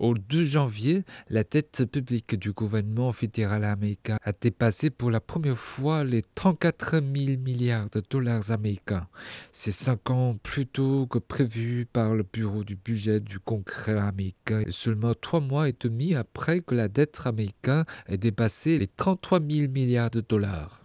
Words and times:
Au 0.00 0.14
2 0.14 0.44
janvier, 0.44 1.04
la 1.28 1.44
dette 1.44 1.84
publique 1.84 2.34
du 2.34 2.52
gouvernement 2.52 3.12
fédéral 3.12 3.64
américain 3.64 4.16
a 4.24 4.32
dépassé 4.32 4.88
pour 4.88 5.10
la 5.10 5.20
première 5.20 5.58
fois 5.58 6.04
les 6.04 6.22
34 6.22 6.92
000 6.92 7.38
milliards 7.38 7.90
de 7.90 8.02
dollars 8.08 8.50
américains. 8.50 9.06
C'est 9.52 9.72
cinq 9.72 10.08
ans 10.08 10.38
plus 10.42 10.66
tôt 10.66 11.06
que 11.06 11.18
prévu 11.18 11.84
par 11.84 12.14
le 12.14 12.22
Bureau 12.22 12.64
du 12.64 12.76
budget 12.76 13.20
du 13.20 13.38
Congrès 13.38 13.98
américain 13.98 14.62
et 14.66 14.70
seulement 14.70 15.12
trois 15.12 15.40
mois 15.40 15.68
et 15.68 15.76
demi 15.78 16.14
après 16.14 16.62
que 16.62 16.74
la 16.74 16.88
dette 16.88 17.20
américaine 17.26 17.84
ait 18.06 18.16
dépassé 18.16 18.78
les 18.78 18.88
33 18.88 19.40
000 19.40 19.70
milliards 19.70 20.08
de 20.08 20.22
dollars. 20.22 20.82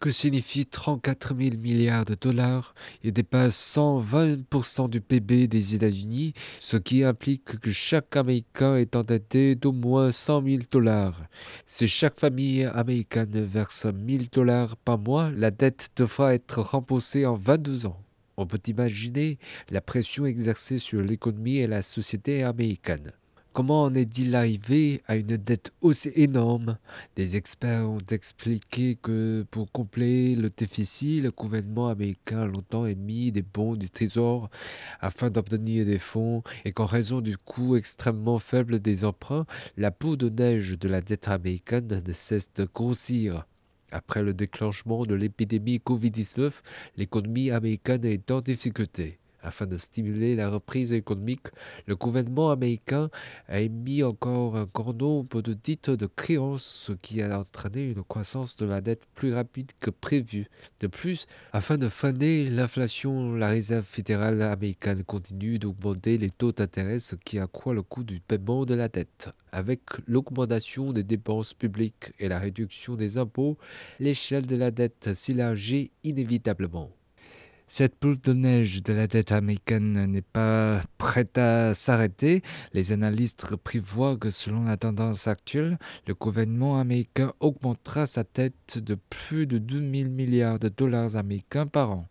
Que 0.00 0.10
signifie 0.10 0.66
34 0.66 1.34
000 1.38 1.56
milliards 1.56 2.04
de 2.04 2.14
dollars 2.14 2.74
Il 3.02 3.12
dépasse 3.12 3.76
120% 3.76 4.90
du 4.90 5.00
PIB 5.00 5.48
des 5.48 5.74
États-Unis, 5.74 6.34
ce 6.60 6.76
qui 6.76 7.02
implique 7.02 7.58
que 7.58 7.70
chaque 7.70 8.16
Américain 8.16 8.76
est 8.76 8.94
endetté 8.94 9.54
d'au 9.54 9.72
moins 9.72 10.12
100 10.12 10.44
000 10.46 10.62
dollars. 10.70 11.22
Si 11.64 11.88
chaque 11.88 12.18
famille 12.18 12.64
américaine 12.64 13.44
verse 13.44 13.86
1000 13.86 14.28
dollars 14.30 14.76
par 14.76 14.98
mois, 14.98 15.30
la 15.34 15.50
dette 15.50 15.88
devra 15.96 16.34
être 16.34 16.60
remboursée 16.60 17.24
en 17.24 17.36
22 17.36 17.86
ans. 17.86 18.00
On 18.36 18.46
peut 18.46 18.60
imaginer 18.66 19.38
la 19.70 19.80
pression 19.80 20.26
exercée 20.26 20.78
sur 20.78 21.00
l'économie 21.00 21.56
et 21.56 21.66
la 21.66 21.82
société 21.82 22.42
américaine. 22.42 23.12
Comment 23.56 23.84
en 23.84 23.94
est-il 23.94 24.34
arrivé 24.34 25.00
à 25.06 25.16
une 25.16 25.38
dette 25.38 25.72
aussi 25.80 26.10
énorme? 26.14 26.76
Des 27.16 27.36
experts 27.38 27.88
ont 27.88 28.06
expliqué 28.10 28.98
que 29.00 29.46
pour 29.50 29.72
combler 29.72 30.36
le 30.36 30.50
déficit, 30.50 31.22
le 31.22 31.30
gouvernement 31.30 31.88
américain 31.88 32.42
a 32.42 32.46
longtemps 32.46 32.84
émis 32.84 33.32
des 33.32 33.40
bons 33.40 33.74
du 33.74 33.88
trésor 33.88 34.50
afin 35.00 35.30
d'obtenir 35.30 35.86
des 35.86 35.98
fonds 35.98 36.42
et 36.66 36.72
qu'en 36.72 36.84
raison 36.84 37.22
du 37.22 37.38
coût 37.38 37.76
extrêmement 37.76 38.38
faible 38.38 38.78
des 38.78 39.06
emprunts, 39.06 39.46
la 39.78 39.90
peau 39.90 40.16
de 40.16 40.28
neige 40.28 40.78
de 40.78 40.88
la 40.90 41.00
dette 41.00 41.28
américaine 41.28 42.02
ne 42.06 42.12
cesse 42.12 42.52
de 42.52 42.68
grossir. 42.74 43.46
Après 43.90 44.22
le 44.22 44.34
déclenchement 44.34 45.06
de 45.06 45.14
l'épidémie 45.14 45.78
Covid-19, 45.78 46.52
l'économie 46.98 47.50
américaine 47.50 48.04
est 48.04 48.30
en 48.30 48.42
difficulté. 48.42 49.18
Afin 49.46 49.66
de 49.66 49.78
stimuler 49.78 50.34
la 50.34 50.50
reprise 50.50 50.92
économique, 50.92 51.46
le 51.86 51.94
gouvernement 51.94 52.50
américain 52.50 53.10
a 53.46 53.60
émis 53.60 54.02
encore 54.02 54.56
un 54.56 54.68
grand 54.74 54.92
nombre 54.92 55.40
de 55.40 55.54
titres 55.54 55.94
de 55.94 56.06
créances, 56.06 56.64
ce 56.64 56.92
qui 56.92 57.22
a 57.22 57.38
entraîné 57.38 57.92
une 57.92 58.02
croissance 58.02 58.56
de 58.56 58.66
la 58.66 58.80
dette 58.80 59.06
plus 59.14 59.32
rapide 59.32 59.70
que 59.78 59.90
prévu. 59.90 60.48
De 60.80 60.88
plus, 60.88 61.28
afin 61.52 61.78
de 61.78 61.88
freiner 61.88 62.48
l'inflation, 62.48 63.36
la 63.36 63.50
Réserve 63.50 63.84
fédérale 63.84 64.42
américaine 64.42 65.04
continue 65.04 65.60
d'augmenter 65.60 66.18
les 66.18 66.30
taux 66.30 66.50
d'intérêt, 66.50 66.98
ce 66.98 67.14
qui 67.14 67.38
accroît 67.38 67.72
le 67.72 67.82
coût 67.82 68.02
du 68.02 68.18
paiement 68.18 68.64
de 68.64 68.74
la 68.74 68.88
dette. 68.88 69.28
Avec 69.52 69.82
l'augmentation 70.08 70.92
des 70.92 71.04
dépenses 71.04 71.54
publiques 71.54 72.12
et 72.18 72.28
la 72.28 72.40
réduction 72.40 72.96
des 72.96 73.16
impôts, 73.16 73.58
l'échelle 74.00 74.44
de 74.44 74.56
la 74.56 74.72
dette 74.72 75.14
s'élargit 75.14 75.92
inévitablement. 76.02 76.95
Cette 77.68 78.00
boule 78.00 78.20
de 78.20 78.32
neige 78.32 78.84
de 78.84 78.92
la 78.92 79.08
dette 79.08 79.32
américaine 79.32 80.06
n'est 80.06 80.22
pas 80.22 80.82
prête 80.98 81.36
à 81.36 81.74
s'arrêter. 81.74 82.42
Les 82.72 82.92
analystes 82.92 83.56
prévoient 83.56 84.16
que 84.16 84.30
selon 84.30 84.62
la 84.62 84.76
tendance 84.76 85.26
actuelle, 85.26 85.76
le 86.06 86.14
gouvernement 86.14 86.78
américain 86.78 87.32
augmentera 87.40 88.06
sa 88.06 88.22
dette 88.22 88.78
de 88.78 88.96
plus 89.10 89.48
de 89.48 89.58
2 89.58 89.80
000 89.80 90.10
milliards 90.10 90.60
de 90.60 90.68
dollars 90.68 91.16
américains 91.16 91.66
par 91.66 91.90
an. 91.90 92.08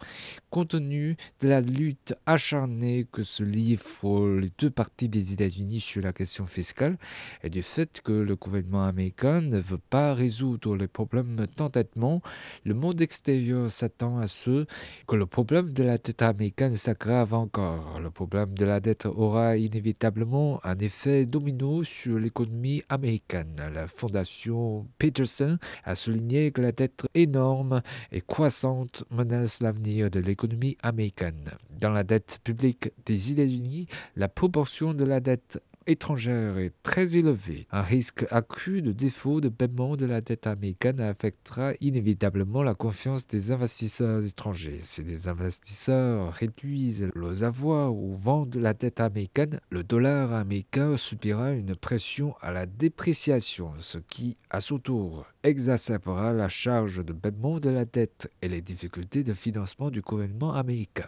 Compte 0.55 0.69
tenu 0.69 1.17
de 1.41 1.49
la 1.49 1.59
lutte 1.59 2.13
acharnée 2.25 3.05
que 3.11 3.23
se 3.23 3.43
livrent 3.43 4.37
les 4.39 4.53
deux 4.57 4.69
parties 4.69 5.09
des 5.09 5.33
États-Unis 5.33 5.81
sur 5.81 6.01
la 6.01 6.13
question 6.13 6.47
fiscale 6.47 6.95
et 7.43 7.49
du 7.49 7.61
fait 7.61 7.99
que 7.99 8.13
le 8.13 8.37
gouvernement 8.37 8.85
américain 8.85 9.41
ne 9.41 9.59
veut 9.59 9.81
pas 9.89 10.13
résoudre 10.13 10.77
les 10.77 10.87
problèmes 10.87 11.45
d'endettement, 11.57 12.21
le 12.63 12.73
monde 12.73 13.01
extérieur 13.01 13.69
s'attend 13.69 14.17
à 14.17 14.29
ce 14.29 14.65
que 15.09 15.17
le 15.17 15.25
problème 15.25 15.73
de 15.73 15.83
la 15.83 15.97
dette 15.97 16.21
américaine 16.21 16.77
s'aggrave 16.77 17.33
encore. 17.33 17.99
Le 17.99 18.09
problème 18.09 18.53
de 18.53 18.63
la 18.63 18.79
dette 18.79 19.07
aura 19.07 19.57
inévitablement 19.57 20.61
un 20.63 20.77
effet 20.77 21.25
domino 21.25 21.83
sur 21.83 22.17
l'économie 22.17 22.81
américaine. 22.87 23.61
La 23.73 23.89
fondation 23.89 24.87
Peterson 24.99 25.57
a 25.83 25.95
souligné 25.95 26.51
que 26.53 26.61
la 26.61 26.71
dette 26.71 27.07
énorme 27.13 27.81
et 28.13 28.21
croissante 28.21 29.03
menace 29.11 29.59
l'avenir 29.59 30.09
de 30.09 30.21
l'économie 30.21 30.44
américaine. 30.81 31.51
Dans 31.69 31.91
la 31.91 32.03
dette 32.03 32.39
publique 32.43 32.91
des 33.05 33.31
États-Unis, 33.31 33.87
la 34.15 34.29
proportion 34.29 34.93
de 34.93 35.03
la 35.03 35.19
dette 35.19 35.61
étrangère 35.87 36.57
est 36.57 36.73
très 36.83 37.17
élevée. 37.17 37.67
Un 37.71 37.81
risque 37.81 38.25
accru 38.31 38.81
de 38.81 38.91
défaut 38.91 39.41
de 39.41 39.49
paiement 39.49 39.95
de 39.95 40.05
la 40.05 40.21
dette 40.21 40.47
américaine 40.47 40.99
affectera 40.99 41.73
inévitablement 41.81 42.63
la 42.63 42.73
confiance 42.73 43.27
des 43.27 43.51
investisseurs 43.51 44.25
étrangers. 44.25 44.79
Si 44.79 45.03
les 45.03 45.27
investisseurs 45.27 46.33
réduisent 46.33 47.09
leurs 47.13 47.43
avoirs 47.43 47.95
ou 47.95 48.13
vendent 48.13 48.55
la 48.55 48.73
dette 48.73 48.99
américaine, 48.99 49.59
le 49.69 49.83
dollar 49.83 50.33
américain 50.33 50.97
subira 50.97 51.51
une 51.51 51.75
pression 51.75 52.35
à 52.41 52.51
la 52.51 52.65
dépréciation, 52.65 53.73
ce 53.79 53.97
qui, 53.97 54.37
à 54.49 54.61
son 54.61 54.79
tour, 54.79 55.25
exacerbera 55.43 56.33
la 56.33 56.49
charge 56.49 57.03
de 57.05 57.13
paiement 57.13 57.59
de 57.59 57.69
la 57.69 57.85
dette 57.85 58.31
et 58.41 58.47
les 58.47 58.61
difficultés 58.61 59.23
de 59.23 59.33
financement 59.33 59.91
du 59.91 60.01
gouvernement 60.01 60.53
américain. 60.53 61.07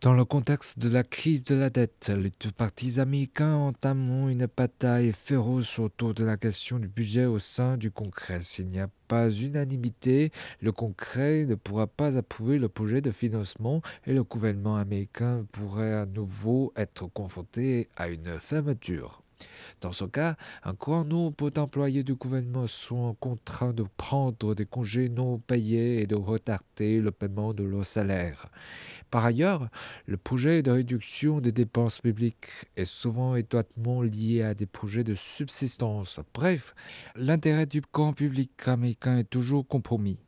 Dans 0.00 0.14
le 0.14 0.24
contexte 0.24 0.78
de 0.78 0.88
la 0.88 1.02
crise 1.02 1.42
de 1.42 1.56
la 1.56 1.70
dette, 1.70 2.12
les 2.16 2.30
deux 2.38 2.52
partis 2.52 3.00
américains 3.00 3.56
entament 3.56 4.28
une 4.28 4.46
bataille 4.46 5.12
féroce 5.12 5.80
autour 5.80 6.14
de 6.14 6.24
la 6.24 6.36
question 6.36 6.78
du 6.78 6.86
budget 6.86 7.24
au 7.24 7.40
sein 7.40 7.76
du 7.76 7.90
Congrès. 7.90 8.38
S'il 8.42 8.68
n'y 8.68 8.78
a 8.78 8.88
pas 9.08 9.28
unanimité, 9.28 10.30
le 10.60 10.70
Congrès 10.70 11.46
ne 11.46 11.56
pourra 11.56 11.88
pas 11.88 12.16
approuver 12.16 12.60
le 12.60 12.68
projet 12.68 13.00
de 13.00 13.10
financement 13.10 13.82
et 14.06 14.14
le 14.14 14.22
gouvernement 14.22 14.76
américain 14.76 15.44
pourrait 15.50 15.94
à 15.94 16.06
nouveau 16.06 16.72
être 16.76 17.08
confronté 17.12 17.88
à 17.96 18.06
une 18.08 18.38
fermeture. 18.38 19.24
Dans 19.80 19.92
ce 19.92 20.04
cas, 20.04 20.36
un 20.64 20.72
grand 20.72 21.04
nombre 21.04 21.50
d'employés 21.50 22.02
du 22.02 22.14
gouvernement 22.14 22.66
sont 22.66 23.14
contraints 23.20 23.72
de 23.72 23.84
prendre 23.96 24.54
des 24.54 24.66
congés 24.66 25.08
non 25.08 25.38
payés 25.38 26.02
et 26.02 26.06
de 26.06 26.16
retarder 26.16 27.00
le 27.00 27.10
paiement 27.10 27.54
de 27.54 27.64
leur 27.64 27.86
salaire. 27.86 28.50
Par 29.10 29.24
ailleurs, 29.24 29.68
le 30.06 30.16
projet 30.16 30.62
de 30.62 30.70
réduction 30.70 31.40
des 31.40 31.52
dépenses 31.52 32.00
publiques 32.00 32.66
est 32.76 32.84
souvent 32.84 33.36
étroitement 33.36 34.02
lié 34.02 34.42
à 34.42 34.54
des 34.54 34.66
projets 34.66 35.04
de 35.04 35.14
subsistance. 35.14 36.20
Bref, 36.34 36.74
l'intérêt 37.14 37.66
du 37.66 37.80
camp 37.80 38.12
public 38.12 38.50
américain 38.66 39.18
est 39.18 39.30
toujours 39.30 39.66
compromis. 39.66 40.18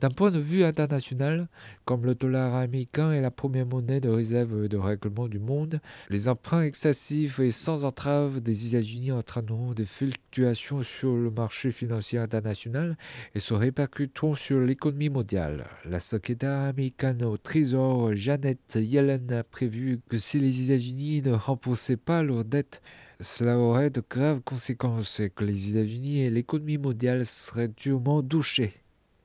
D'un 0.00 0.08
point 0.08 0.30
de 0.30 0.38
vue 0.38 0.64
international, 0.64 1.46
comme 1.84 2.06
le 2.06 2.14
dollar 2.14 2.54
américain 2.54 3.12
est 3.12 3.20
la 3.20 3.30
première 3.30 3.66
monnaie 3.66 4.00
de 4.00 4.08
réserve 4.08 4.66
de 4.66 4.78
règlement 4.78 5.28
du 5.28 5.38
monde, 5.38 5.78
les 6.08 6.26
emprunts 6.26 6.62
excessifs 6.62 7.38
et 7.38 7.50
sans 7.50 7.84
entrave 7.84 8.40
des 8.40 8.68
États-Unis 8.68 9.12
entraîneront 9.12 9.74
des 9.74 9.84
fluctuations 9.84 10.82
sur 10.82 11.14
le 11.14 11.30
marché 11.30 11.70
financier 11.70 12.18
international 12.18 12.96
et 13.34 13.40
se 13.40 13.52
répercuteront 13.52 14.36
sur 14.36 14.60
l'économie 14.60 15.10
mondiale. 15.10 15.66
La 15.84 16.00
secrétaire 16.00 16.60
américaine 16.60 17.22
au 17.22 17.36
Trésor 17.36 18.16
Janet 18.16 18.76
Yellen 18.76 19.30
a 19.30 19.44
prévu 19.44 20.00
que 20.08 20.16
si 20.16 20.38
les 20.38 20.64
États-Unis 20.64 21.20
ne 21.20 21.32
remboursaient 21.32 21.98
pas 21.98 22.22
leurs 22.22 22.46
dettes, 22.46 22.80
cela 23.20 23.58
aurait 23.58 23.90
de 23.90 24.02
graves 24.08 24.40
conséquences 24.40 25.20
et 25.20 25.28
que 25.28 25.44
les 25.44 25.68
États-Unis 25.68 26.22
et 26.22 26.30
l'économie 26.30 26.78
mondiale 26.78 27.26
seraient 27.26 27.68
durement 27.68 28.22
douchés. 28.22 28.72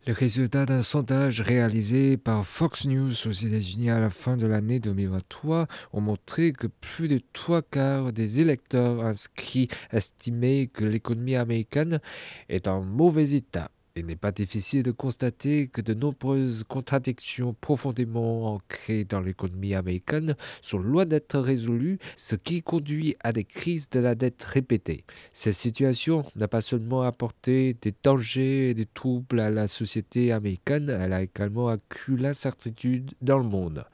Les 0.07 0.13
résultats 0.13 0.68
d'un 0.68 0.84
sondage 0.84 1.42
réalisé 1.42 2.16
par 2.16 2.46
Fox 2.46 2.86
News 2.86 3.28
aux 3.28 3.31
États-Unis 3.31 3.90
à 3.90 4.00
la 4.00 4.12
fin 4.12 4.38
de 4.38 4.46
l'année 4.46 4.80
2023 4.80 5.66
ont 5.94 6.02
montré 6.02 6.54
que 6.54 6.68
plus 6.68 7.07
de 7.07 7.19
trois 7.34 7.63
quarts 7.63 8.13
des 8.13 8.40
électeurs 8.40 9.04
inscrits 9.04 9.68
estimaient 9.92 10.68
que 10.68 10.86
l'économie 10.86 11.36
américaine 11.36 12.02
est 12.50 12.68
en 12.68 12.84
mauvais 12.84 13.31
état. 13.31 13.72
Il 13.97 14.07
n'est 14.07 14.18
pas 14.18 14.33
difficile 14.33 14.83
de 14.83 14.92
constater 14.92 15.69
que 15.69 15.80
de 15.80 15.94
nombreuses 15.94 16.65
contradictions 16.68 17.56
profondément 17.62 18.56
ancrées 18.56 19.06
dans 19.06 19.21
l'économie 19.21 19.74
américaine 19.74 20.36
sont 20.62 20.80
loin 20.80 21.06
d'être 21.06 21.39
résolues, 21.39 21.97
ce 22.18 22.36
qui 22.36 22.62
conduit 22.62 23.15
à 23.21 23.31
des 23.31 23.45
crises 23.45 23.89
de 23.89 24.01
la 24.01 24.13
dette 24.13 24.44
répétées. 24.44 25.06
Cette 25.31 25.53
situation 25.53 26.25
n'a 26.36 26.50
pas 26.50 26.62
seulement 26.62 27.03
apporté 27.03 27.74
des 27.81 27.94
dangers 28.03 28.71
et 28.71 28.74
des 28.74 28.86
troubles 28.86 29.39
à 29.39 29.50
la 29.50 29.69
société 29.69 30.33
américaine, 30.33 30.89
elle 30.89 31.13
a 31.13 31.24
également 31.24 31.69
accru 31.69 32.18
l'incertitude 32.18 33.13
dans 33.21 33.38
le 33.38 33.47
monde. 33.47 33.86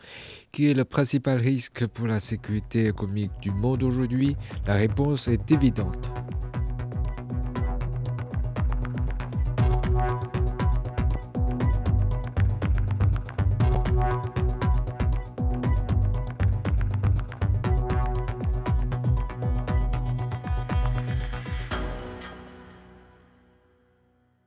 Qui 0.51 0.65
est 0.65 0.73
le 0.73 0.83
principal 0.83 1.37
risque 1.37 1.85
pour 1.85 2.07
la 2.07 2.19
sécurité 2.19 2.87
économique 2.87 3.39
du 3.39 3.51
monde 3.51 3.83
aujourd'hui? 3.83 4.35
La 4.65 4.73
réponse 4.73 5.27
est 5.27 5.51
évidente 5.51 6.09